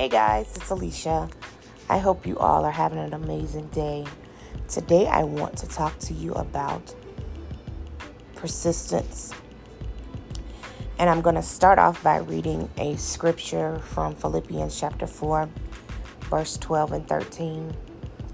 [0.00, 1.28] Hey guys, it's Alicia.
[1.90, 4.06] I hope you all are having an amazing day.
[4.66, 6.94] Today, I want to talk to you about
[8.34, 9.34] persistence.
[10.98, 15.50] And I'm going to start off by reading a scripture from Philippians chapter 4,
[16.30, 17.76] verse 12 and 13.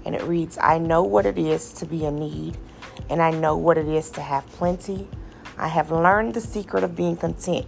[0.05, 2.57] And it reads I know what it is to be in need,
[3.09, 5.05] and I know what it is to have plenty.
[5.57, 7.65] I have learned the secret of being content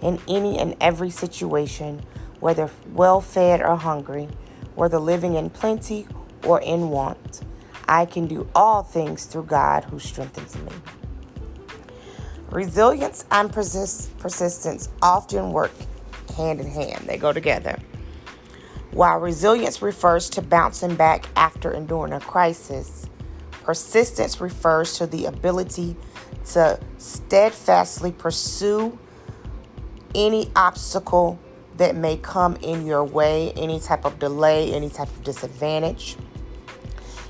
[0.00, 2.00] in any and every situation
[2.44, 4.28] whether well fed or hungry,
[4.74, 6.06] whether living in plenty
[6.44, 7.40] or in want.
[7.88, 10.70] I can do all things through God who strengthens me.
[12.50, 15.72] Resilience and persist- persistence often work
[16.36, 17.78] hand in hand, they go together.
[18.90, 23.06] While resilience refers to bouncing back after enduring a crisis,
[23.62, 25.96] persistence refers to the ability
[26.52, 28.98] to steadfastly pursue
[30.14, 31.38] any obstacle
[31.76, 36.16] that may come in your way, any type of delay, any type of disadvantage.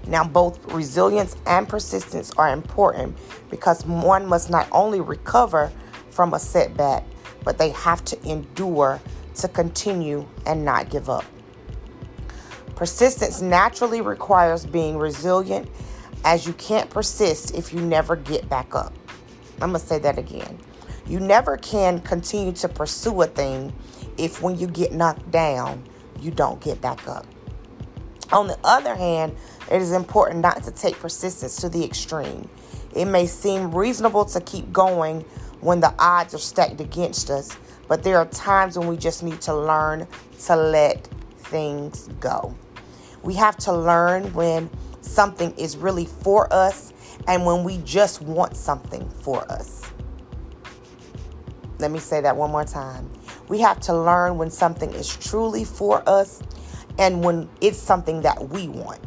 [0.06, 3.16] Now, both resilience and persistence are important
[3.50, 5.72] because one must not only recover
[6.10, 7.04] from a setback,
[7.42, 9.00] but they have to endure
[9.36, 11.24] to continue and not give up.
[12.74, 15.68] Persistence naturally requires being resilient,
[16.24, 18.92] as you can't persist if you never get back up.
[19.60, 20.58] I'm going to say that again.
[21.06, 23.72] You never can continue to pursue a thing
[24.18, 25.84] if when you get knocked down,
[26.20, 27.26] you don't get back up.
[28.32, 29.36] On the other hand,
[29.70, 32.48] it is important not to take persistence to the extreme.
[32.94, 35.22] It may seem reasonable to keep going
[35.60, 37.56] when the odds are stacked against us,
[37.88, 40.06] but there are times when we just need to learn
[40.46, 42.54] to let things go.
[43.22, 44.70] We have to learn when
[45.00, 46.92] something is really for us
[47.26, 49.82] and when we just want something for us.
[51.78, 53.10] Let me say that one more time.
[53.48, 56.42] We have to learn when something is truly for us
[56.98, 59.00] and when it's something that we want.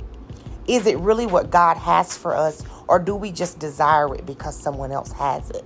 [0.67, 4.59] Is it really what God has for us, or do we just desire it because
[4.59, 5.65] someone else has it?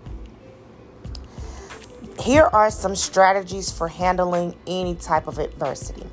[2.19, 6.05] Here are some strategies for handling any type of adversity.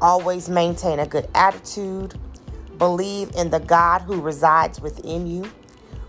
[0.00, 2.14] Always maintain a good attitude.
[2.78, 5.50] Believe in the God who resides within you.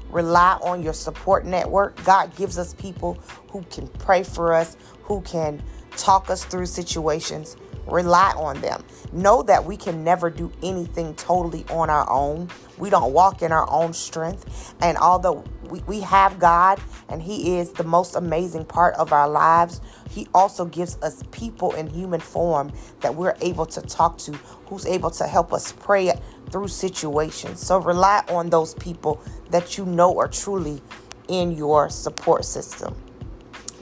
[0.09, 2.01] Rely on your support network.
[2.05, 3.15] God gives us people
[3.49, 5.61] who can pray for us, who can
[5.97, 7.57] talk us through situations.
[7.87, 8.83] Rely on them.
[9.13, 12.49] Know that we can never do anything totally on our own.
[12.77, 14.73] We don't walk in our own strength.
[14.81, 16.79] And although we, we have God
[17.09, 21.73] and He is the most amazing part of our lives, He also gives us people
[21.73, 24.31] in human form that we're able to talk to,
[24.67, 26.11] who's able to help us pray
[26.49, 27.59] through situations.
[27.65, 30.81] So rely on those people that you know are truly
[31.27, 32.95] in your support system.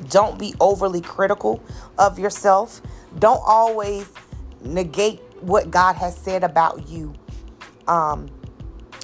[0.10, 1.64] Don't be overly critical
[1.98, 2.82] of yourself.
[3.20, 4.10] Don't always
[4.62, 7.14] negate what God has said about you,
[7.88, 8.30] um,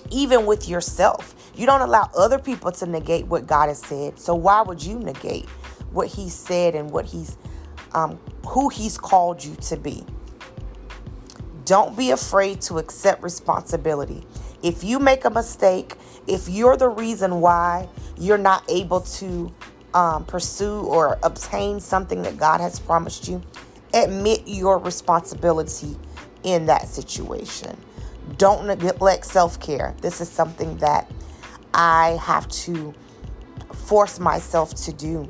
[0.10, 1.36] even with yourself.
[1.56, 4.20] You don't allow other people to negate what God has said.
[4.20, 5.48] So why would you negate
[5.92, 7.38] what He said and what He's,
[7.94, 10.04] um, who He's called you to be?
[11.66, 14.26] Don't be afraid to accept responsibility.
[14.64, 15.94] If you make a mistake,
[16.28, 19.54] if you're the reason why you're not able to
[19.94, 23.42] um, pursue or obtain something that God has promised you,
[23.94, 25.98] admit your responsibility
[26.44, 27.78] in that situation.
[28.38, 29.96] Don't neglect self care.
[30.02, 31.12] This is something that
[31.74, 32.94] I have to
[33.74, 35.30] force myself to do.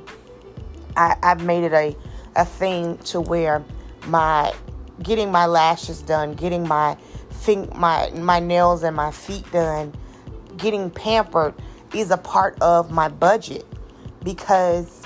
[0.97, 1.95] I, have made it a,
[2.35, 3.63] a thing to where
[4.07, 4.53] my
[5.01, 6.97] getting my lashes done, getting my
[7.29, 9.93] fing, my my nails and my feet done,
[10.57, 11.53] getting pampered
[11.93, 13.65] is a part of my budget
[14.23, 15.03] because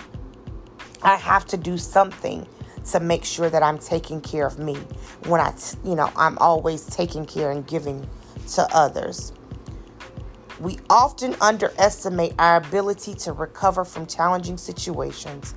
[1.01, 2.47] I have to do something
[2.91, 4.75] to make sure that I'm taking care of me
[5.25, 5.53] when I,
[5.84, 8.07] you know, I'm always taking care and giving
[8.53, 9.31] to others.
[10.59, 15.56] We often underestimate our ability to recover from challenging situations.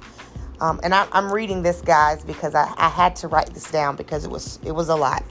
[0.61, 3.97] Um, and I, am reading this, guys, because I, I had to write this down
[3.97, 5.23] because it was it was a lot.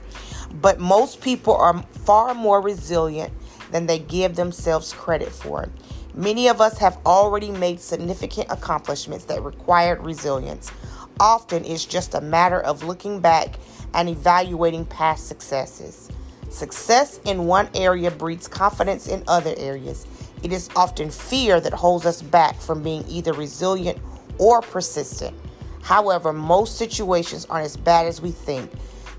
[0.60, 3.32] But most people are far more resilient
[3.72, 5.68] than they give themselves credit for.
[6.16, 10.72] Many of us have already made significant accomplishments that required resilience.
[11.20, 13.56] Often it's just a matter of looking back
[13.92, 16.10] and evaluating past successes.
[16.48, 20.06] Success in one area breeds confidence in other areas.
[20.42, 23.98] It is often fear that holds us back from being either resilient
[24.38, 25.36] or persistent.
[25.82, 28.70] However, most situations aren't as bad as we think.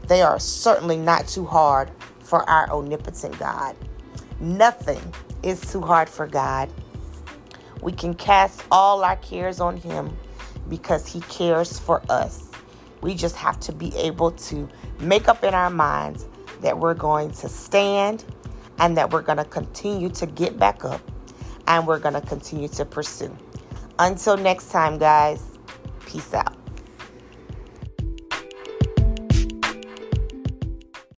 [0.08, 1.92] They are certainly not too hard
[2.22, 3.76] for our omnipotent God.
[4.40, 5.02] Nothing
[5.44, 6.72] is too hard for God.
[7.82, 10.16] We can cast all our cares on Him
[10.70, 12.50] because He cares for us.
[13.02, 14.68] We just have to be able to
[15.00, 16.26] make up in our minds
[16.62, 18.26] that we're going to stand
[18.80, 21.02] and that we're going to continue to get back up
[21.68, 23.36] and we're going to continue to pursue.
[24.00, 25.44] Until next time, guys,
[26.06, 26.57] peace out.